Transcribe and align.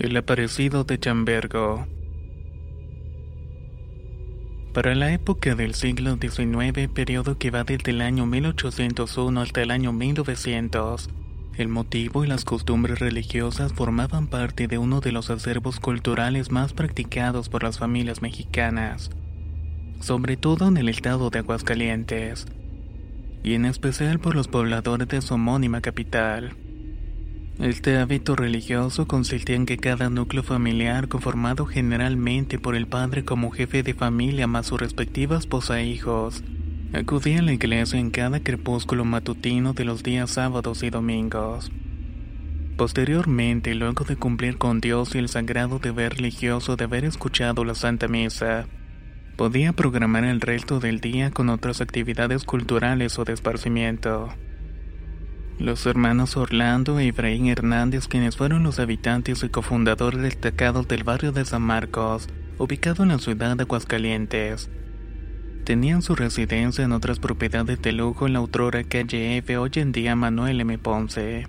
El 0.00 0.16
aparecido 0.16 0.84
de 0.84 0.96
Chambergo. 0.96 1.88
Para 4.72 4.94
la 4.94 5.12
época 5.12 5.56
del 5.56 5.74
siglo 5.74 6.16
XIX, 6.16 6.88
periodo 6.88 7.36
que 7.36 7.50
va 7.50 7.64
desde 7.64 7.90
el 7.90 8.00
año 8.00 8.24
1801 8.24 9.40
hasta 9.40 9.60
el 9.60 9.72
año 9.72 9.92
1900, 9.92 11.10
el 11.56 11.66
motivo 11.66 12.22
y 12.22 12.28
las 12.28 12.44
costumbres 12.44 13.00
religiosas 13.00 13.72
formaban 13.72 14.28
parte 14.28 14.68
de 14.68 14.78
uno 14.78 15.00
de 15.00 15.10
los 15.10 15.30
acervos 15.30 15.80
culturales 15.80 16.52
más 16.52 16.74
practicados 16.74 17.48
por 17.48 17.64
las 17.64 17.80
familias 17.80 18.22
mexicanas, 18.22 19.10
sobre 20.00 20.36
todo 20.36 20.68
en 20.68 20.76
el 20.76 20.88
estado 20.88 21.28
de 21.30 21.40
Aguascalientes, 21.40 22.46
y 23.42 23.54
en 23.54 23.64
especial 23.64 24.20
por 24.20 24.36
los 24.36 24.46
pobladores 24.46 25.08
de 25.08 25.20
su 25.22 25.34
homónima 25.34 25.80
capital. 25.80 26.56
Este 27.60 27.96
hábito 27.96 28.36
religioso 28.36 29.08
consistía 29.08 29.56
en 29.56 29.66
que 29.66 29.78
cada 29.78 30.10
núcleo 30.10 30.44
familiar, 30.44 31.08
conformado 31.08 31.66
generalmente 31.66 32.56
por 32.60 32.76
el 32.76 32.86
padre 32.86 33.24
como 33.24 33.50
jefe 33.50 33.82
de 33.82 33.94
familia 33.94 34.46
más 34.46 34.66
sus 34.66 34.78
respectivas 34.80 35.40
esposa 35.40 35.80
e 35.80 35.86
hijos, 35.86 36.44
acudía 36.92 37.40
a 37.40 37.42
la 37.42 37.52
iglesia 37.52 37.98
en 37.98 38.10
cada 38.10 38.38
crepúsculo 38.38 39.04
matutino 39.04 39.72
de 39.72 39.84
los 39.84 40.04
días 40.04 40.30
sábados 40.30 40.84
y 40.84 40.90
domingos. 40.90 41.72
Posteriormente, 42.76 43.74
luego 43.74 44.04
de 44.04 44.14
cumplir 44.14 44.56
con 44.56 44.80
Dios 44.80 45.16
y 45.16 45.18
el 45.18 45.28
sagrado 45.28 45.80
deber 45.80 46.14
religioso 46.14 46.76
de 46.76 46.84
haber 46.84 47.04
escuchado 47.04 47.64
la 47.64 47.74
Santa 47.74 48.06
Misa, 48.06 48.68
podía 49.36 49.72
programar 49.72 50.22
el 50.22 50.40
resto 50.40 50.78
del 50.78 51.00
día 51.00 51.32
con 51.32 51.48
otras 51.48 51.80
actividades 51.80 52.44
culturales 52.44 53.18
o 53.18 53.24
de 53.24 53.32
esparcimiento. 53.32 54.32
Los 55.58 55.86
hermanos 55.86 56.36
Orlando 56.36 57.00
e 57.00 57.06
Ibrahim 57.06 57.48
Hernández, 57.48 58.06
quienes 58.06 58.36
fueron 58.36 58.62
los 58.62 58.78
habitantes 58.78 59.42
y 59.42 59.48
cofundadores 59.48 60.22
destacados 60.22 60.86
del 60.86 61.02
barrio 61.02 61.32
de 61.32 61.44
San 61.44 61.62
Marcos, 61.62 62.28
ubicado 62.58 63.02
en 63.02 63.08
la 63.08 63.18
ciudad 63.18 63.56
de 63.56 63.64
Aguascalientes, 63.64 64.70
tenían 65.64 66.02
su 66.02 66.14
residencia 66.14 66.84
en 66.84 66.92
otras 66.92 67.18
propiedades 67.18 67.82
de 67.82 67.90
lujo 67.90 68.28
en 68.28 68.34
la 68.34 68.38
autora 68.38 68.84
calle 68.84 69.36
F, 69.38 69.58
hoy 69.58 69.72
en 69.74 69.90
día 69.90 70.14
Manuel 70.14 70.60
M. 70.60 70.78
Ponce. 70.78 71.48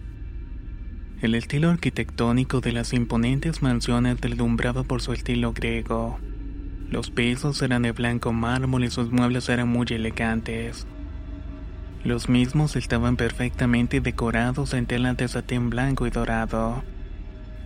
El 1.22 1.36
estilo 1.36 1.69
arquitectónico 1.69 2.62
de 2.62 2.72
las 2.72 2.94
imponentes 2.94 3.62
mansiones 3.62 4.19
deslumbraba 4.19 4.84
por 4.84 5.03
su 5.03 5.14
estilo 5.14 5.53
griego. 5.53 6.18
Los 6.90 7.12
pisos 7.12 7.62
eran 7.62 7.84
de 7.84 7.92
blanco 7.92 8.34
mármol 8.34 8.86
y 8.86 8.90
sus 8.90 9.12
muebles 9.12 9.50
eran 9.50 9.68
muy 9.68 9.86
elegantes. 9.92 10.88
Los 12.04 12.30
mismos 12.30 12.78
estaban 12.78 13.18
perfectamente 13.18 14.00
decorados 14.00 14.74
en 14.74 14.86
tela 14.86 15.14
de 15.16 15.28
satín 15.28 15.70
blanco 15.70 16.08
y 16.08 16.10
dorado, 16.10 16.82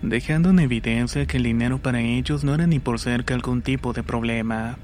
dejando 0.01 0.49
en 0.49 0.59
evidencia 0.59 1.27
que 1.27 1.37
el 1.37 1.43
dinero 1.43 1.77
para 1.77 2.01
ellos 2.01 2.43
no 2.43 2.55
era 2.55 2.65
ni 2.65 2.79
por 2.79 2.99
cerca 2.99 3.35
algún 3.35 3.61
tipo 3.61 3.93
de 3.93 4.01
problema. 4.01 4.77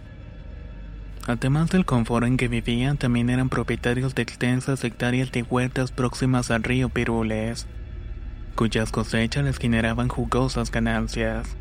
Además 1.26 1.72
del 1.72 1.86
confort 1.86 2.28
en 2.28 2.38
que 2.38 2.48
vivían, 2.48 2.98
también 2.98 3.30
eran 3.30 3.50
propietarios 3.50 4.14
de 4.14 4.22
extensas 4.22 4.84
hectáreas 4.84 5.32
de 5.32 5.44
huertas 5.44 5.92
próximas 5.92 6.52
al 6.52 6.64
río 6.64 6.90
Pirules, 6.90 7.68
cuyas 8.56 8.92
cosechas 8.92 9.44
les 9.44 9.58
generaban 9.58 10.10
jugosas 10.10 10.72
ganancias. 10.72 11.58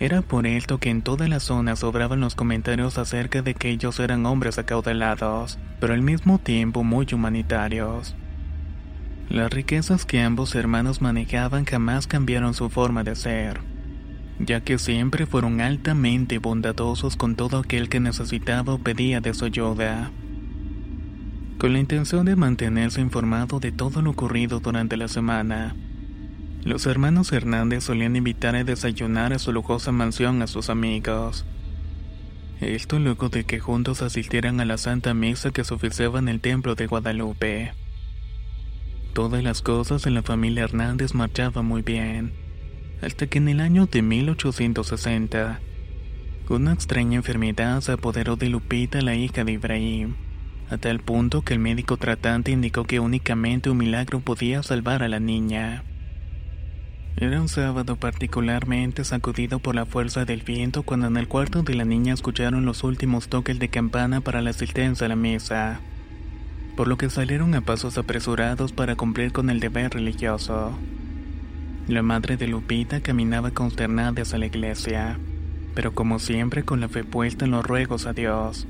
Era 0.00 0.22
por 0.22 0.46
esto 0.46 0.78
que 0.78 0.88
en 0.88 1.02
toda 1.02 1.28
la 1.28 1.40
zona 1.40 1.76
sobraban 1.76 2.20
los 2.20 2.34
comentarios 2.34 2.96
acerca 2.96 3.42
de 3.42 3.52
que 3.52 3.68
ellos 3.68 4.00
eran 4.00 4.24
hombres 4.24 4.58
acaudalados, 4.58 5.58
pero 5.78 5.92
al 5.92 6.00
mismo 6.00 6.38
tiempo 6.38 6.82
muy 6.82 7.06
humanitarios. 7.12 8.16
Las 9.28 9.52
riquezas 9.52 10.06
que 10.06 10.22
ambos 10.22 10.54
hermanos 10.54 11.02
manejaban 11.02 11.66
jamás 11.66 12.06
cambiaron 12.06 12.54
su 12.54 12.70
forma 12.70 13.04
de 13.04 13.14
ser, 13.14 13.60
ya 14.38 14.62
que 14.62 14.78
siempre 14.78 15.26
fueron 15.26 15.60
altamente 15.60 16.38
bondadosos 16.38 17.16
con 17.16 17.36
todo 17.36 17.58
aquel 17.58 17.90
que 17.90 18.00
necesitaba 18.00 18.72
o 18.72 18.78
pedía 18.78 19.20
de 19.20 19.34
su 19.34 19.44
ayuda. 19.44 20.10
Con 21.58 21.74
la 21.74 21.78
intención 21.78 22.24
de 22.24 22.36
mantenerse 22.36 23.02
informado 23.02 23.60
de 23.60 23.70
todo 23.70 24.00
lo 24.00 24.12
ocurrido 24.12 24.60
durante 24.60 24.96
la 24.96 25.08
semana, 25.08 25.76
los 26.64 26.86
hermanos 26.86 27.32
Hernández 27.32 27.84
solían 27.84 28.16
invitar 28.16 28.54
a 28.54 28.64
desayunar 28.64 29.32
a 29.32 29.38
su 29.38 29.52
lujosa 29.52 29.92
mansión 29.92 30.42
a 30.42 30.46
sus 30.46 30.68
amigos. 30.68 31.46
Esto 32.60 32.98
luego 32.98 33.30
de 33.30 33.44
que 33.44 33.58
juntos 33.58 34.02
asistieran 34.02 34.60
a 34.60 34.66
la 34.66 34.76
Santa 34.76 35.14
Misa 35.14 35.50
que 35.50 35.64
se 35.64 35.72
oficiaba 35.72 36.18
en 36.18 36.28
el 36.28 36.40
Templo 36.40 36.74
de 36.74 36.86
Guadalupe. 36.86 37.72
Todas 39.14 39.42
las 39.42 39.62
cosas 39.62 40.06
en 40.06 40.14
la 40.14 40.22
familia 40.22 40.64
Hernández 40.64 41.14
marchaban 41.14 41.64
muy 41.64 41.80
bien, 41.82 42.32
hasta 43.00 43.26
que 43.26 43.38
en 43.38 43.48
el 43.48 43.60
año 43.60 43.86
de 43.86 44.02
1860, 44.02 45.60
una 46.50 46.72
extraña 46.72 47.16
enfermedad 47.16 47.80
se 47.80 47.92
apoderó 47.92 48.36
de 48.36 48.50
Lupita, 48.50 49.00
la 49.00 49.14
hija 49.14 49.44
de 49.44 49.52
Ibrahim, 49.52 50.16
a 50.68 50.76
tal 50.76 51.00
punto 51.00 51.42
que 51.42 51.54
el 51.54 51.60
médico 51.60 51.96
tratante 51.96 52.50
indicó 52.50 52.84
que 52.84 53.00
únicamente 53.00 53.70
un 53.70 53.78
milagro 53.78 54.20
podía 54.20 54.62
salvar 54.62 55.02
a 55.02 55.08
la 55.08 55.20
niña. 55.20 55.84
Era 57.16 57.40
un 57.40 57.48
sábado 57.48 57.96
particularmente 57.96 59.04
sacudido 59.04 59.58
por 59.58 59.74
la 59.74 59.84
fuerza 59.84 60.24
del 60.24 60.42
viento 60.42 60.82
cuando 60.82 61.06
en 61.06 61.16
el 61.16 61.28
cuarto 61.28 61.62
de 61.62 61.74
la 61.74 61.84
niña 61.84 62.14
escucharon 62.14 62.64
los 62.64 62.82
últimos 62.82 63.28
toques 63.28 63.58
de 63.58 63.68
campana 63.68 64.20
para 64.20 64.40
la 64.40 64.50
asistencia 64.50 65.06
a 65.06 65.08
la 65.08 65.16
misa, 65.16 65.80
por 66.76 66.88
lo 66.88 66.96
que 66.96 67.10
salieron 67.10 67.54
a 67.54 67.60
pasos 67.60 67.98
apresurados 67.98 68.72
para 68.72 68.96
cumplir 68.96 69.32
con 69.32 69.50
el 69.50 69.60
deber 69.60 69.92
religioso. 69.92 70.78
La 71.88 72.02
madre 72.02 72.36
de 72.36 72.46
Lupita 72.46 73.00
caminaba 73.00 73.50
consternada 73.50 74.22
hacia 74.22 74.38
la 74.38 74.46
iglesia, 74.46 75.18
pero 75.74 75.92
como 75.92 76.20
siempre 76.20 76.62
con 76.64 76.80
la 76.80 76.88
fe 76.88 77.04
puesta 77.04 77.44
en 77.44 77.50
los 77.50 77.66
ruegos 77.66 78.06
a 78.06 78.12
Dios. 78.12 78.66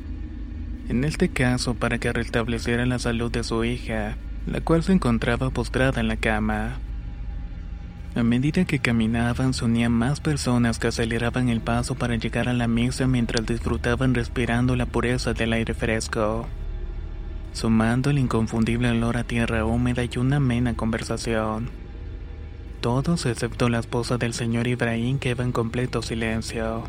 En 0.88 1.04
este 1.04 1.28
caso 1.28 1.74
para 1.74 1.98
que 1.98 2.12
restableciera 2.12 2.84
la 2.84 2.98
salud 2.98 3.30
de 3.30 3.44
su 3.44 3.64
hija, 3.64 4.16
la 4.46 4.60
cual 4.60 4.82
se 4.82 4.92
encontraba 4.92 5.50
postrada 5.50 6.00
en 6.00 6.08
la 6.08 6.16
cama. 6.16 6.78
A 8.16 8.24
medida 8.24 8.64
que 8.64 8.80
caminaban, 8.80 9.54
se 9.54 9.64
unían 9.64 9.92
más 9.92 10.20
personas 10.20 10.80
que 10.80 10.88
aceleraban 10.88 11.48
el 11.48 11.60
paso 11.60 11.94
para 11.94 12.16
llegar 12.16 12.48
a 12.48 12.52
la 12.52 12.66
misa 12.66 13.06
mientras 13.06 13.46
disfrutaban 13.46 14.14
respirando 14.14 14.74
la 14.74 14.86
pureza 14.86 15.32
del 15.32 15.52
aire 15.52 15.74
fresco, 15.74 16.48
sumando 17.52 18.10
el 18.10 18.18
inconfundible 18.18 18.90
olor 18.90 19.16
a 19.16 19.24
tierra 19.24 19.64
húmeda 19.64 20.02
y 20.04 20.18
una 20.18 20.36
amena 20.36 20.74
conversación. 20.74 21.70
Todos 22.80 23.26
excepto 23.26 23.68
la 23.68 23.78
esposa 23.78 24.18
del 24.18 24.34
señor 24.34 24.66
Ibrahim 24.66 25.20
que 25.20 25.30
iba 25.30 25.44
en 25.44 25.52
completo 25.52 26.02
silencio. 26.02 26.84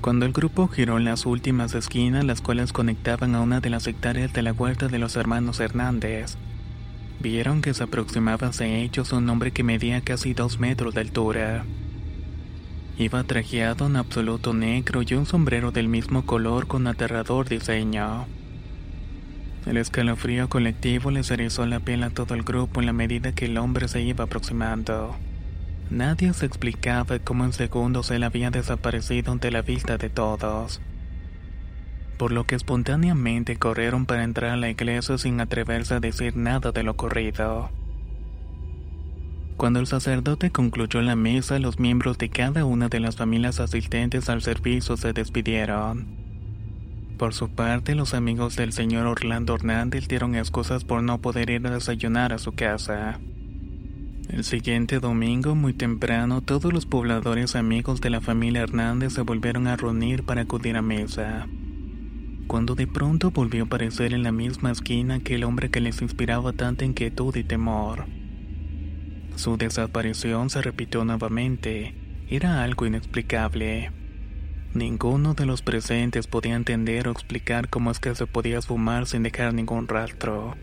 Cuando 0.00 0.26
el 0.26 0.32
grupo 0.32 0.66
giró 0.66 0.96
en 0.98 1.04
las 1.04 1.24
últimas 1.24 1.74
esquinas, 1.74 2.24
las 2.24 2.40
cuales 2.40 2.72
conectaban 2.72 3.36
a 3.36 3.42
una 3.42 3.60
de 3.60 3.70
las 3.70 3.86
hectáreas 3.86 4.32
de 4.32 4.42
la 4.42 4.52
huerta 4.52 4.88
de 4.88 4.98
los 4.98 5.14
hermanos 5.14 5.60
Hernández, 5.60 6.36
vieron 7.20 7.60
que 7.62 7.74
se 7.74 7.84
aproximaba 7.84 8.48
hacia 8.48 8.66
ellos 8.66 9.12
un 9.12 9.28
hombre 9.28 9.52
que 9.52 9.62
medía 9.62 10.00
casi 10.00 10.34
dos 10.34 10.58
metros 10.58 10.94
de 10.94 11.02
altura. 11.02 11.64
Iba 12.98 13.24
trajeado 13.24 13.86
en 13.86 13.96
absoluto 13.96 14.52
negro 14.52 15.02
y 15.02 15.14
un 15.14 15.26
sombrero 15.26 15.70
del 15.70 15.88
mismo 15.88 16.26
color 16.26 16.66
con 16.66 16.86
aterrador 16.86 17.48
diseño. 17.48 18.26
El 19.66 19.76
escalofrío 19.76 20.48
colectivo 20.48 21.10
les 21.10 21.30
erizó 21.30 21.66
la 21.66 21.80
piel 21.80 22.02
a 22.02 22.10
todo 22.10 22.34
el 22.34 22.42
grupo 22.42 22.80
en 22.80 22.86
la 22.86 22.92
medida 22.92 23.32
que 23.32 23.46
el 23.46 23.58
hombre 23.58 23.88
se 23.88 24.02
iba 24.02 24.24
aproximando. 24.24 25.16
Nadie 25.90 26.32
se 26.32 26.46
explicaba 26.46 27.18
cómo 27.18 27.44
en 27.44 27.52
segundos 27.52 28.10
él 28.10 28.22
había 28.22 28.50
desaparecido 28.50 29.32
ante 29.32 29.50
la 29.50 29.62
vista 29.62 29.98
de 29.98 30.08
todos. 30.08 30.80
Por 32.20 32.32
lo 32.32 32.44
que 32.44 32.54
espontáneamente 32.54 33.56
corrieron 33.56 34.04
para 34.04 34.24
entrar 34.24 34.50
a 34.50 34.56
la 34.58 34.68
iglesia 34.68 35.16
sin 35.16 35.40
atreverse 35.40 35.94
a 35.94 36.00
decir 36.00 36.36
nada 36.36 36.70
de 36.70 36.82
lo 36.82 36.90
ocurrido. 36.90 37.70
Cuando 39.56 39.80
el 39.80 39.86
sacerdote 39.86 40.50
concluyó 40.50 41.00
la 41.00 41.16
misa, 41.16 41.58
los 41.58 41.78
miembros 41.78 42.18
de 42.18 42.28
cada 42.28 42.66
una 42.66 42.90
de 42.90 43.00
las 43.00 43.16
familias 43.16 43.58
asistentes 43.58 44.28
al 44.28 44.42
servicio 44.42 44.98
se 44.98 45.14
despidieron. 45.14 46.08
Por 47.16 47.32
su 47.32 47.48
parte, 47.48 47.94
los 47.94 48.12
amigos 48.12 48.54
del 48.54 48.74
señor 48.74 49.06
Orlando 49.06 49.54
Hernández 49.54 50.06
dieron 50.06 50.34
excusas 50.34 50.84
por 50.84 51.02
no 51.02 51.22
poder 51.22 51.48
ir 51.48 51.66
a 51.66 51.70
desayunar 51.70 52.34
a 52.34 52.38
su 52.38 52.52
casa. 52.52 53.18
El 54.28 54.44
siguiente 54.44 55.00
domingo, 55.00 55.54
muy 55.54 55.72
temprano, 55.72 56.42
todos 56.42 56.70
los 56.70 56.84
pobladores 56.84 57.56
amigos 57.56 58.02
de 58.02 58.10
la 58.10 58.20
familia 58.20 58.60
Hernández 58.60 59.14
se 59.14 59.22
volvieron 59.22 59.68
a 59.68 59.76
reunir 59.76 60.24
para 60.24 60.42
acudir 60.42 60.76
a 60.76 60.82
mesa. 60.82 61.46
Cuando 62.50 62.74
de 62.74 62.88
pronto 62.88 63.30
volvió 63.30 63.62
a 63.62 63.66
aparecer 63.66 64.12
en 64.12 64.24
la 64.24 64.32
misma 64.32 64.72
esquina 64.72 65.14
aquel 65.14 65.44
hombre 65.44 65.70
que 65.70 65.80
les 65.80 66.02
inspiraba 66.02 66.52
tanta 66.52 66.84
inquietud 66.84 67.36
y 67.36 67.44
temor. 67.44 68.06
Su 69.36 69.56
desaparición 69.56 70.50
se 70.50 70.60
repitió 70.60 71.04
nuevamente. 71.04 71.94
Era 72.28 72.64
algo 72.64 72.86
inexplicable. 72.86 73.92
Ninguno 74.74 75.34
de 75.34 75.46
los 75.46 75.62
presentes 75.62 76.26
podía 76.26 76.56
entender 76.56 77.06
o 77.06 77.12
explicar 77.12 77.68
cómo 77.68 77.92
es 77.92 78.00
que 78.00 78.16
se 78.16 78.26
podía 78.26 78.60
fumar 78.60 79.06
sin 79.06 79.22
dejar 79.22 79.54
ningún 79.54 79.86
rastro, 79.86 80.56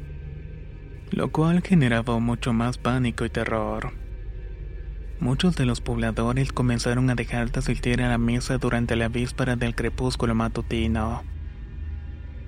lo 1.11 1.31
cual 1.31 1.61
generaba 1.61 2.19
mucho 2.19 2.51
más 2.51 2.77
pánico 2.77 3.23
y 3.23 3.29
terror. 3.29 3.93
Muchos 5.21 5.55
de 5.55 5.65
los 5.65 5.79
pobladores 5.79 6.51
comenzaron 6.51 7.09
a 7.09 7.15
dejar 7.15 7.49
de 7.53 7.59
asistir 7.59 8.01
a 8.01 8.09
la 8.09 8.17
misa 8.17 8.57
durante 8.57 8.97
la 8.97 9.07
víspera 9.07 9.55
del 9.55 9.73
crepúsculo 9.73 10.35
matutino. 10.35 11.36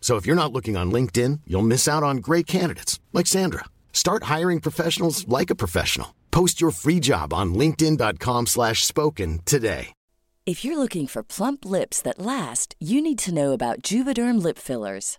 So 0.00 0.16
if 0.16 0.26
you're 0.26 0.42
not 0.42 0.52
looking 0.52 0.76
on 0.76 0.90
LinkedIn, 0.90 1.42
you'll 1.46 1.70
miss 1.74 1.86
out 1.86 2.02
on 2.02 2.16
great 2.16 2.48
candidates 2.48 2.98
like 3.12 3.28
Sandra. 3.28 3.66
Start 3.92 4.24
hiring 4.24 4.60
professionals 4.60 5.28
like 5.28 5.50
a 5.50 5.60
professional. 5.64 6.16
Post 6.32 6.60
your 6.60 6.72
free 6.72 6.98
job 6.98 7.32
on 7.32 7.54
linkedin.com/spoken 7.54 9.40
today. 9.44 9.92
If 10.46 10.64
you're 10.64 10.78
looking 10.78 11.06
for 11.06 11.22
plump 11.22 11.64
lips 11.64 12.02
that 12.02 12.18
last, 12.18 12.74
you 12.80 13.00
need 13.02 13.18
to 13.18 13.32
know 13.32 13.52
about 13.52 13.82
Juvederm 13.82 14.42
lip 14.42 14.58
fillers. 14.58 15.18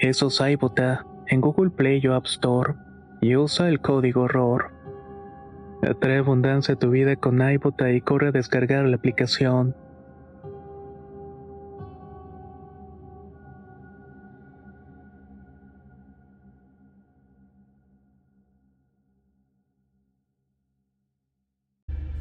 Eso 0.00 0.28
es 0.28 0.40
iBota 0.40 1.04
en 1.26 1.42
Google 1.42 1.68
Play 1.68 2.06
o 2.06 2.14
App 2.14 2.24
Store 2.24 2.72
y 3.20 3.36
usa 3.36 3.68
el 3.68 3.82
código 3.82 4.28
ROR. 4.28 4.72
Atrae 5.82 6.16
abundancia 6.16 6.72
a 6.72 6.78
tu 6.78 6.88
vida 6.88 7.16
con 7.16 7.38
iBota 7.42 7.92
y 7.92 8.00
corre 8.00 8.28
a 8.28 8.32
descargar 8.32 8.86
la 8.86 8.96
aplicación. 8.96 9.76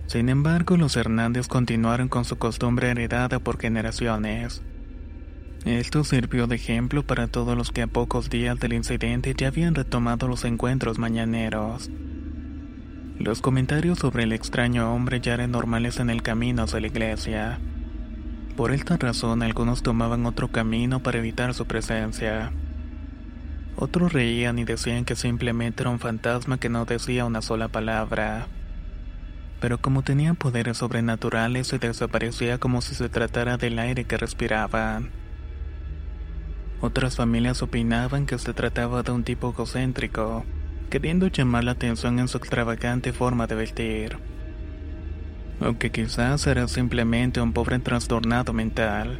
Sin 0.07 0.27
embargo, 0.27 0.75
los 0.75 0.98
Hernández 0.98 1.48
continuaron 1.48 2.09
con 2.09 2.25
su 2.25 2.38
costumbre 2.38 2.89
heredada 2.89 3.39
por 3.39 3.57
generaciones. 3.57 4.62
Esto 5.65 6.05
sirvió 6.05 6.47
de 6.47 6.55
ejemplo 6.55 7.03
para 7.03 7.27
todos 7.27 7.57
los 7.57 7.71
que 7.71 7.81
a 7.81 7.87
pocos 7.87 8.29
días 8.29 8.57
del 8.59 8.73
incidente 8.73 9.33
ya 9.37 9.49
habían 9.49 9.75
retomado 9.75 10.27
los 10.27 10.45
encuentros 10.45 10.97
mañaneros. 10.97 11.91
Los 13.19 13.41
comentarios 13.41 13.99
sobre 13.99 14.23
el 14.23 14.31
extraño 14.31 14.93
hombre 14.93 15.19
ya 15.19 15.33
eran 15.33 15.51
normales 15.51 15.99
en 15.99 16.09
el 16.09 16.21
camino 16.21 16.63
hacia 16.63 16.79
la 16.79 16.87
iglesia. 16.87 17.59
Por 18.55 18.71
esta 18.71 18.95
razón 18.95 19.43
algunos 19.43 19.83
tomaban 19.83 20.25
otro 20.25 20.47
camino 20.47 21.03
para 21.03 21.17
evitar 21.17 21.53
su 21.53 21.65
presencia. 21.65 22.53
Otros 23.75 24.13
reían 24.13 24.59
y 24.59 24.63
decían 24.63 25.03
que 25.03 25.17
simplemente 25.17 25.83
era 25.83 25.89
un 25.89 25.99
fantasma 25.99 26.57
que 26.57 26.69
no 26.69 26.85
decía 26.85 27.25
una 27.25 27.41
sola 27.41 27.67
palabra. 27.67 28.47
Pero 29.59 29.77
como 29.77 30.03
tenía 30.03 30.33
poderes 30.33 30.77
sobrenaturales 30.77 31.67
se 31.67 31.79
desaparecía 31.79 32.57
como 32.57 32.81
si 32.81 32.95
se 32.95 33.09
tratara 33.09 33.57
del 33.57 33.77
aire 33.79 34.05
que 34.05 34.17
respiraban. 34.17 35.18
Otras 36.81 37.17
familias 37.17 37.62
opinaban 37.62 38.25
que 38.25 38.38
se 38.38 38.53
trataba 38.53 39.03
de 39.03 39.12
un 39.12 39.24
tipo 39.25 39.50
egocéntrico, 39.50 40.45
queriendo 40.89 41.27
llamar 41.27 41.65
la 41.65 41.71
atención 41.71 42.19
en 42.19 42.29
su 42.29 42.38
extravagante 42.38 43.12
forma 43.12 43.48
de 43.48 43.55
vestir. 43.55 44.17
Aunque 45.59 45.91
quizás 45.91 46.48
era 46.48 46.67
simplemente 46.69 47.41
un 47.41 47.51
pobre 47.51 47.79
trastornado 47.79 48.53
mental, 48.53 49.19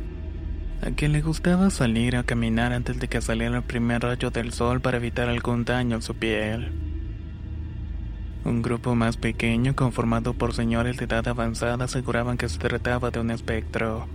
a 0.82 0.92
quien 0.92 1.12
le 1.12 1.22
gustaba 1.22 1.70
salir 1.70 2.16
a 2.16 2.24
caminar 2.24 2.72
antes 2.72 2.98
de 2.98 3.10
que 3.10 3.22
saliera 3.22 3.58
el 3.58 3.63
primer 3.63 4.04
rayo 4.04 4.32
del 4.32 4.54
sol 4.54 4.80
para 4.80 4.98
evitar 4.98 5.28
algún 5.28 5.66
daño 5.66 5.98
en 5.98 6.01
su 6.01 6.16
piel. 6.16 6.72
Un 8.46 8.62
grupo 8.62 8.96
más 8.96 9.18
pequeño, 9.18 9.75
conformado 9.75 10.34
por 10.34 10.54
señores 10.54 10.96
de 10.96 11.04
edad 11.04 11.28
avanzada, 11.28 11.84
aseguraban 11.84 12.38
que 12.38 12.48
se 12.48 12.58
trataba 12.58 13.12
de 13.12 13.20
un 13.20 13.32
espectro. 13.32 14.08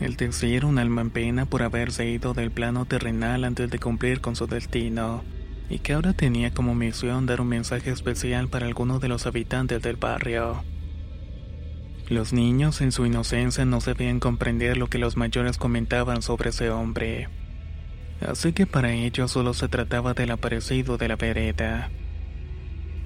El 0.00 0.16
decir 0.16 0.64
un 0.64 0.78
alma 0.78 1.02
en 1.02 1.10
pena 1.10 1.46
por 1.46 1.62
haberse 1.62 2.08
ido 2.10 2.34
del 2.34 2.50
plano 2.50 2.84
terrenal 2.84 3.44
antes 3.44 3.70
de 3.70 3.78
cumplir 3.78 4.20
con 4.20 4.34
su 4.34 4.46
destino 4.46 5.22
y 5.70 5.78
que 5.78 5.92
ahora 5.92 6.12
tenía 6.12 6.52
como 6.52 6.74
misión 6.74 7.26
dar 7.26 7.40
un 7.40 7.48
mensaje 7.48 7.90
especial 7.90 8.48
para 8.48 8.66
algunos 8.66 9.00
de 9.00 9.08
los 9.08 9.26
habitantes 9.26 9.80
del 9.82 9.96
barrio. 9.96 10.64
Los 12.08 12.32
niños 12.32 12.80
en 12.80 12.92
su 12.92 13.06
inocencia 13.06 13.64
no 13.64 13.80
sabían 13.80 14.20
comprender 14.20 14.76
lo 14.76 14.88
que 14.88 14.98
los 14.98 15.16
mayores 15.16 15.56
comentaban 15.56 16.22
sobre 16.22 16.50
ese 16.50 16.70
hombre. 16.70 17.28
Así 18.20 18.52
que 18.52 18.66
para 18.66 18.92
ellos 18.92 19.30
solo 19.30 19.54
se 19.54 19.68
trataba 19.68 20.12
del 20.12 20.32
aparecido 20.32 20.98
de 20.98 21.08
la 21.08 21.16
vereda. 21.16 21.90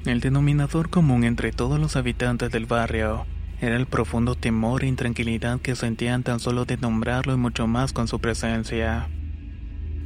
El 0.05 0.21
denominador 0.21 0.91
común 0.91 1.25
entre 1.25 1.53
todos 1.53 1.79
los 1.79 1.97
habitantes 1.97 2.51
del 2.51 2.67
barrio 2.67 3.27
era 3.61 3.77
el 3.77 3.87
profundo 3.87 4.35
temor 4.35 4.85
e 4.85 4.87
intranquilidad 4.87 5.61
que 5.61 5.75
sentían 5.75 6.23
tan 6.23 6.41
solo 6.41 6.65
de 6.65 6.77
nombrarlo 6.77 7.35
y 7.35 7.37
mucho 7.37 7.67
más 7.67 7.93
con 7.93 8.09
su 8.09 8.21
presencia. 8.21 9.09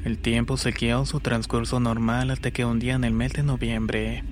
El 0.05 0.19
tiempo 0.19 0.57
siguió 0.57 1.05
su 1.07 1.21
transcurso 1.21 1.79
normal 1.79 2.31
hasta 2.31 2.51
que 2.51 2.65
un 2.65 2.79
día 2.79 2.95
en 2.95 3.05
el 3.05 3.13
mes 3.13 3.33
de 3.35 3.43
noviembre, 3.43 4.25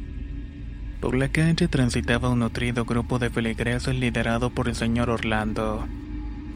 por 1.01 1.15
la 1.15 1.29
calle 1.29 1.67
transitaba 1.67 2.29
un 2.29 2.41
nutrido 2.41 2.85
grupo 2.85 3.19
de 3.19 3.31
feligreses 3.31 3.95
liderado 3.95 4.51
por 4.51 4.69
el 4.69 4.75
señor 4.75 5.09
Orlando, 5.09 5.87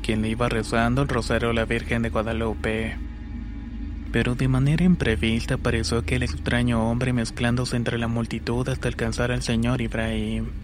quien 0.03 0.23
iba 0.27 0.51
rezando 0.51 1.01
el 1.01 1.09
rosario 1.09 1.51
a 1.51 1.55
la 1.55 1.65
Virgen 1.65 2.03
de 2.03 2.11
Guadalupe. 2.11 2.99
Pero 4.13 4.35
de 4.35 4.49
manera 4.49 4.85
imprevista 4.85 5.55
apareció 5.55 5.97
aquel 5.97 6.23
extraño 6.23 6.91
hombre 6.91 7.15
mezclándose 7.15 7.77
entre 7.77 7.97
la 7.97 8.07
multitud 8.07 8.69
hasta 8.69 8.87
alcanzar 8.87 9.33
al 9.33 9.41
señor 9.41 9.81
Ibrahim. 9.81 10.64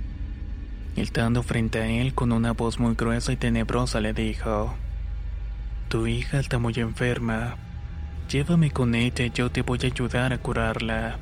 Estando 1.01 1.43
frente 1.43 1.79
a 1.79 1.87
él 1.87 2.13
con 2.13 2.31
una 2.31 2.53
voz 2.53 2.79
muy 2.79 2.95
gruesa 2.95 3.33
y 3.33 3.37
tenebrosa 3.37 4.01
le 4.01 4.13
dijo, 4.13 4.75
Tu 5.89 6.07
hija 6.07 6.39
está 6.39 6.59
muy 6.59 6.75
enferma 6.75 7.57
Llévame 8.29 8.71
con 8.71 8.95
ella 8.95 9.25
y 9.25 9.31
yo 9.31 9.51
te 9.51 9.63
voy 9.63 9.79
a 9.83 9.87
ayudar 9.87 10.35
a 10.35 10.39
curarla. 10.39 11.17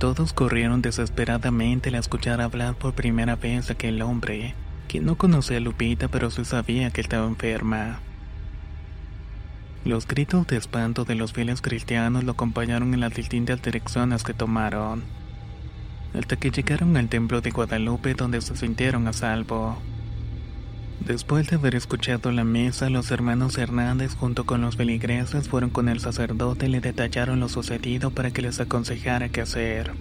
Todos 0.00 0.32
corrieron 0.32 0.82
desesperadamente 0.82 1.90
al 1.90 1.94
escuchar 1.94 2.40
hablar 2.40 2.74
por 2.74 2.94
primera 2.94 3.36
vez 3.36 3.70
a 3.70 3.74
aquel 3.74 4.02
hombre, 4.02 4.56
que 4.88 4.98
no 4.98 5.14
conocía 5.14 5.58
a 5.58 5.60
Lupita 5.60 6.08
pero 6.08 6.32
sí 6.32 6.44
sabía 6.44 6.90
que 6.90 7.00
estaba 7.00 7.28
enferma. 7.28 8.00
Los 9.84 10.08
gritos 10.08 10.44
de 10.48 10.56
espanto 10.56 11.04
de 11.04 11.14
los 11.14 11.32
fieles 11.32 11.62
cristianos 11.62 12.24
lo 12.24 12.32
acompañaron 12.32 12.94
en 12.94 13.00
las 13.00 13.14
distintas 13.14 13.62
direcciones 13.62 14.24
que 14.24 14.34
tomaron, 14.34 15.04
hasta 16.14 16.36
que 16.36 16.50
llegaron 16.50 16.96
al 16.96 17.08
templo 17.08 17.40
de 17.40 17.50
Guadalupe 17.50 18.14
donde 18.14 18.40
se 18.40 18.56
sintieron 18.56 19.06
a 19.08 19.12
salvo. 19.12 19.78
Después 21.06 21.48
de 21.48 21.56
haber 21.56 21.74
escuchado 21.74 22.30
la 22.30 22.44
misa, 22.44 22.90
los 22.90 23.10
hermanos 23.10 23.56
Hernández 23.56 24.14
junto 24.14 24.44
con 24.44 24.60
los 24.60 24.76
feligreses 24.76 25.48
fueron 25.48 25.70
con 25.70 25.88
el 25.88 25.98
sacerdote 25.98 26.66
y 26.66 26.68
le 26.68 26.80
detallaron 26.80 27.40
lo 27.40 27.48
sucedido 27.48 28.10
para 28.10 28.30
que 28.30 28.42
les 28.42 28.60
aconsejara 28.60 29.30
qué 29.30 29.40
hacer. 29.40 29.92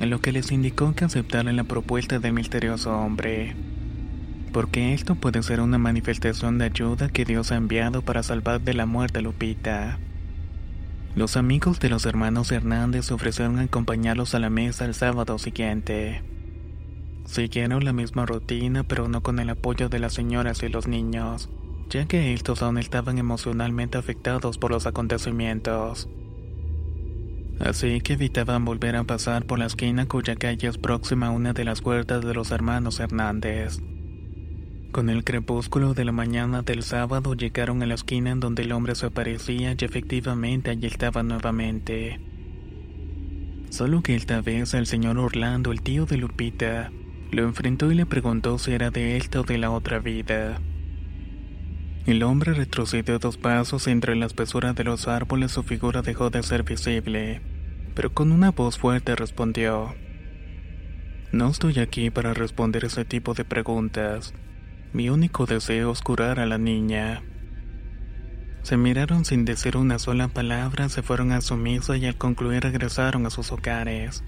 En 0.00 0.10
lo 0.10 0.20
que 0.20 0.30
les 0.30 0.52
indicó 0.52 0.94
que 0.94 1.04
aceptaran 1.04 1.56
la 1.56 1.64
propuesta 1.64 2.20
del 2.20 2.34
misterioso 2.34 2.96
hombre, 2.96 3.56
porque 4.52 4.94
esto 4.94 5.16
puede 5.16 5.42
ser 5.42 5.60
una 5.60 5.78
manifestación 5.78 6.58
de 6.58 6.66
ayuda 6.66 7.08
que 7.08 7.24
Dios 7.24 7.50
ha 7.50 7.56
enviado 7.56 8.02
para 8.02 8.22
salvar 8.22 8.60
de 8.60 8.74
la 8.74 8.86
muerte 8.86 9.18
a 9.18 9.22
Lupita. 9.22 9.98
Los 11.18 11.36
amigos 11.36 11.80
de 11.80 11.88
los 11.88 12.06
hermanos 12.06 12.52
Hernández 12.52 13.10
ofrecieron 13.10 13.58
acompañarlos 13.58 14.36
a 14.36 14.38
la 14.38 14.50
mesa 14.50 14.84
el 14.84 14.94
sábado 14.94 15.36
siguiente. 15.40 16.22
Siguieron 17.24 17.84
la 17.84 17.92
misma 17.92 18.24
rutina, 18.24 18.84
pero 18.84 19.08
no 19.08 19.20
con 19.20 19.40
el 19.40 19.50
apoyo 19.50 19.88
de 19.88 19.98
las 19.98 20.14
señoras 20.14 20.62
y 20.62 20.68
los 20.68 20.86
niños, 20.86 21.50
ya 21.90 22.06
que 22.06 22.34
estos 22.34 22.62
aún 22.62 22.78
estaban 22.78 23.18
emocionalmente 23.18 23.98
afectados 23.98 24.58
por 24.58 24.70
los 24.70 24.86
acontecimientos. 24.86 26.08
Así 27.58 28.00
que 28.00 28.12
evitaban 28.12 28.64
volver 28.64 28.94
a 28.94 29.02
pasar 29.02 29.44
por 29.44 29.58
la 29.58 29.66
esquina 29.66 30.06
cuya 30.06 30.36
calle 30.36 30.68
es 30.68 30.78
próxima 30.78 31.26
a 31.26 31.30
una 31.30 31.52
de 31.52 31.64
las 31.64 31.80
puertas 31.80 32.24
de 32.24 32.32
los 32.32 32.52
hermanos 32.52 33.00
Hernández. 33.00 33.80
Con 34.92 35.10
el 35.10 35.22
crepúsculo 35.22 35.92
de 35.92 36.04
la 36.04 36.12
mañana 36.12 36.62
del 36.62 36.82
sábado 36.82 37.34
llegaron 37.34 37.82
a 37.82 37.86
la 37.86 37.94
esquina 37.94 38.30
en 38.30 38.40
donde 38.40 38.62
el 38.62 38.72
hombre 38.72 38.94
se 38.94 39.06
aparecía 39.06 39.74
y 39.78 39.84
efectivamente 39.84 40.70
allí 40.70 40.86
estaba 40.86 41.22
nuevamente. 41.22 42.18
Solo 43.68 44.02
que 44.02 44.14
esta 44.14 44.40
vez 44.40 44.72
el 44.72 44.86
señor 44.86 45.18
Orlando, 45.18 45.72
el 45.72 45.82
tío 45.82 46.06
de 46.06 46.16
Lupita, 46.16 46.90
lo 47.30 47.42
enfrentó 47.42 47.92
y 47.92 47.94
le 47.94 48.06
preguntó 48.06 48.58
si 48.58 48.72
era 48.72 48.90
de 48.90 49.18
esta 49.18 49.40
o 49.40 49.44
de 49.44 49.58
la 49.58 49.70
otra 49.70 49.98
vida. 49.98 50.58
El 52.06 52.22
hombre 52.22 52.54
retrocedió 52.54 53.18
dos 53.18 53.36
pasos 53.36 53.86
entre 53.86 54.16
la 54.16 54.24
espesura 54.24 54.72
de 54.72 54.84
los 54.84 55.06
árboles 55.06 55.52
su 55.52 55.62
figura 55.62 56.00
dejó 56.00 56.30
de 56.30 56.42
ser 56.42 56.62
visible, 56.62 57.42
pero 57.94 58.14
con 58.14 58.32
una 58.32 58.52
voz 58.52 58.78
fuerte 58.78 59.14
respondió, 59.14 59.94
No 61.30 61.50
estoy 61.50 61.78
aquí 61.78 62.08
para 62.08 62.32
responder 62.32 62.86
ese 62.86 63.04
tipo 63.04 63.34
de 63.34 63.44
preguntas. 63.44 64.32
Mi 64.92 65.10
único 65.10 65.44
deseo 65.44 65.92
es 65.92 66.00
curar 66.00 66.40
a 66.40 66.46
la 66.46 66.56
niña. 66.56 67.22
Se 68.62 68.76
miraron 68.76 69.24
sin 69.24 69.44
decir 69.44 69.76
una 69.76 69.98
sola 69.98 70.28
palabra, 70.28 70.88
se 70.88 71.02
fueron 71.02 71.32
a 71.32 71.40
su 71.40 71.56
misa 71.56 71.96
y 71.96 72.06
al 72.06 72.16
concluir 72.16 72.62
regresaron 72.62 73.26
a 73.26 73.30
sus 73.30 73.52
hogares. 73.52 74.24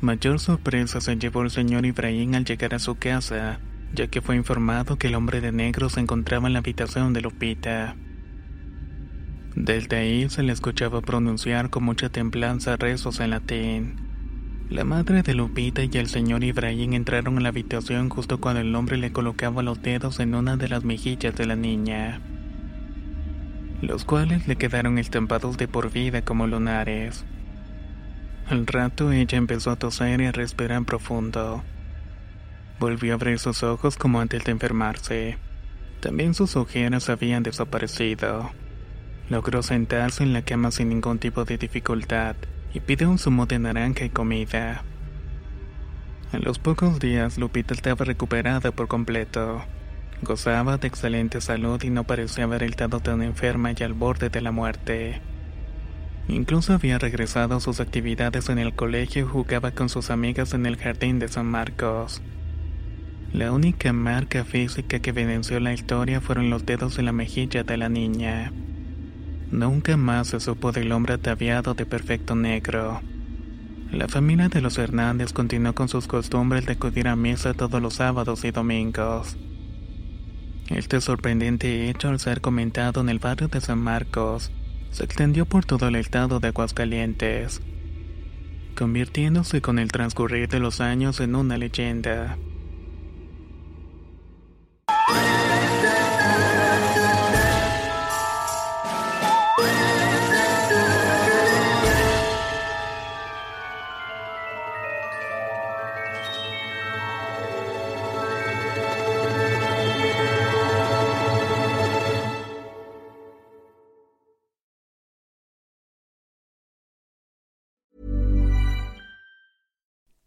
Mayor 0.00 0.40
sorpresa 0.40 1.00
se 1.00 1.16
llevó 1.16 1.42
el 1.42 1.50
señor 1.50 1.84
Ibrahim 1.84 2.34
al 2.34 2.44
llegar 2.44 2.74
a 2.74 2.78
su 2.78 2.94
casa, 2.96 3.60
ya 3.92 4.06
que 4.06 4.22
fue 4.22 4.36
informado 4.36 4.96
que 4.96 5.08
el 5.08 5.14
hombre 5.14 5.40
de 5.42 5.52
negro 5.52 5.90
se 5.90 6.00
encontraba 6.00 6.46
en 6.46 6.54
la 6.54 6.60
habitación 6.60 7.12
de 7.12 7.20
Lupita. 7.20 7.96
Desde 9.54 9.96
ahí 9.96 10.30
se 10.30 10.42
le 10.42 10.52
escuchaba 10.52 11.02
pronunciar 11.02 11.68
con 11.68 11.84
mucha 11.84 12.08
templanza 12.08 12.76
rezos 12.76 13.20
en 13.20 13.30
latín. 13.30 14.09
La 14.70 14.84
madre 14.84 15.24
de 15.24 15.34
Lupita 15.34 15.82
y 15.82 15.90
el 15.94 16.06
señor 16.06 16.44
Ibrahim 16.44 16.92
entraron 16.92 17.36
en 17.36 17.42
la 17.42 17.48
habitación 17.48 18.08
justo 18.08 18.40
cuando 18.40 18.60
el 18.60 18.72
hombre 18.76 18.98
le 18.98 19.10
colocaba 19.10 19.64
los 19.64 19.82
dedos 19.82 20.20
en 20.20 20.32
una 20.32 20.56
de 20.56 20.68
las 20.68 20.84
mejillas 20.84 21.34
de 21.34 21.44
la 21.44 21.56
niña, 21.56 22.20
los 23.82 24.04
cuales 24.04 24.46
le 24.46 24.54
quedaron 24.54 24.96
estampados 24.98 25.56
de 25.56 25.66
por 25.66 25.90
vida 25.90 26.22
como 26.22 26.46
lunares. 26.46 27.24
Al 28.48 28.64
rato 28.64 29.10
ella 29.10 29.38
empezó 29.38 29.72
a 29.72 29.76
toser 29.76 30.20
y 30.20 30.26
a 30.26 30.32
respirar 30.32 30.84
profundo. 30.84 31.64
Volvió 32.78 33.14
a 33.14 33.16
abrir 33.16 33.40
sus 33.40 33.64
ojos 33.64 33.96
como 33.96 34.20
antes 34.20 34.44
de 34.44 34.52
enfermarse. 34.52 35.36
También 35.98 36.32
sus 36.32 36.54
ojeras 36.54 37.10
habían 37.10 37.42
desaparecido. 37.42 38.52
Logró 39.30 39.64
sentarse 39.64 40.22
en 40.22 40.32
la 40.32 40.42
cama 40.42 40.70
sin 40.70 40.90
ningún 40.90 41.18
tipo 41.18 41.44
de 41.44 41.58
dificultad 41.58 42.36
y 42.72 42.80
pidió 42.80 43.10
un 43.10 43.18
zumo 43.18 43.46
de 43.46 43.58
naranja 43.58 44.04
y 44.04 44.10
comida. 44.10 44.84
A 46.32 46.38
los 46.38 46.58
pocos 46.58 47.00
días 47.00 47.38
Lupita 47.38 47.74
estaba 47.74 48.04
recuperada 48.04 48.70
por 48.70 48.86
completo. 48.86 49.62
Gozaba 50.22 50.76
de 50.76 50.86
excelente 50.86 51.40
salud 51.40 51.82
y 51.82 51.90
no 51.90 52.04
parecía 52.04 52.44
haber 52.44 52.62
estado 52.62 53.00
tan 53.00 53.22
enferma 53.22 53.72
y 53.72 53.82
al 53.82 53.94
borde 53.94 54.28
de 54.28 54.40
la 54.40 54.52
muerte. 54.52 55.20
Incluso 56.28 56.74
había 56.74 56.98
regresado 56.98 57.56
a 57.56 57.60
sus 57.60 57.80
actividades 57.80 58.48
en 58.48 58.58
el 58.58 58.74
colegio 58.74 59.22
y 59.22 59.28
jugaba 59.28 59.72
con 59.72 59.88
sus 59.88 60.10
amigas 60.10 60.54
en 60.54 60.66
el 60.66 60.76
jardín 60.76 61.18
de 61.18 61.28
San 61.28 61.46
Marcos. 61.46 62.22
La 63.32 63.50
única 63.52 63.92
marca 63.92 64.44
física 64.44 65.00
que 65.00 65.10
evidenció 65.10 65.58
la 65.58 65.72
historia 65.72 66.20
fueron 66.20 66.50
los 66.50 66.66
dedos 66.66 66.98
en 66.98 67.06
la 67.06 67.12
mejilla 67.12 67.64
de 67.64 67.76
la 67.76 67.88
niña. 67.88 68.52
Nunca 69.50 69.96
más 69.96 70.28
se 70.28 70.38
supo 70.38 70.70
del 70.70 70.92
hombre 70.92 71.14
ataviado 71.14 71.74
de 71.74 71.84
perfecto 71.84 72.36
negro. 72.36 73.00
La 73.90 74.06
familia 74.06 74.48
de 74.48 74.60
los 74.60 74.78
Hernández 74.78 75.32
continuó 75.32 75.74
con 75.74 75.88
sus 75.88 76.06
costumbres 76.06 76.64
de 76.66 76.74
acudir 76.74 77.08
a 77.08 77.16
misa 77.16 77.54
todos 77.54 77.82
los 77.82 77.94
sábados 77.94 78.44
y 78.44 78.52
domingos. 78.52 79.36
Este 80.68 81.00
sorprendente 81.00 81.90
hecho 81.90 82.08
al 82.08 82.20
ser 82.20 82.40
comentado 82.40 83.00
en 83.00 83.08
el 83.08 83.18
barrio 83.18 83.48
de 83.48 83.60
San 83.60 83.80
Marcos 83.80 84.52
se 84.92 85.04
extendió 85.04 85.46
por 85.46 85.64
todo 85.64 85.88
el 85.88 85.96
estado 85.96 86.38
de 86.38 86.48
Aguascalientes, 86.48 87.60
convirtiéndose 88.76 89.60
con 89.60 89.80
el 89.80 89.90
transcurrir 89.90 90.48
de 90.48 90.60
los 90.60 90.80
años 90.80 91.18
en 91.18 91.34
una 91.34 91.58
leyenda. 91.58 92.38